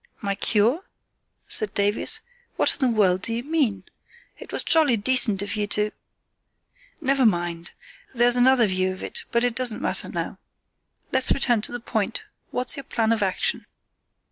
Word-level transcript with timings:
"My 0.19 0.33
cure?" 0.33 0.83
said 1.47 1.75
Davies; 1.75 2.21
"what 2.55 2.73
in 2.75 2.79
the 2.91 2.97
world 2.99 3.21
do 3.21 3.35
you 3.35 3.43
mean? 3.43 3.83
It 4.39 4.51
was 4.51 4.63
jolly 4.63 4.97
decent 4.97 5.43
of 5.43 5.55
you 5.55 5.67
to——" 5.67 5.91
"Never 6.99 7.23
mind! 7.23 7.69
There's 8.15 8.35
another 8.35 8.65
view 8.65 8.91
of 8.93 9.03
it, 9.03 9.25
but 9.31 9.43
it 9.43 9.53
doesn't 9.53 9.79
matter 9.79 10.09
now. 10.09 10.39
Let's 11.11 11.31
return 11.31 11.61
to 11.61 11.71
the 11.71 11.79
point. 11.79 12.23
What's 12.49 12.77
your 12.77 12.83
plan 12.83 13.11
of 13.11 13.21
action?" 13.21 13.67